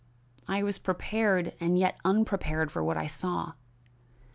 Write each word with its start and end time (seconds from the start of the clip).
"I 0.47 0.63
was 0.63 0.79
prepared 0.79 1.53
and 1.59 1.77
yet 1.77 1.97
unprepared 2.03 2.71
for 2.71 2.83
what 2.83 2.97
I 2.97 3.05
saw. 3.05 3.51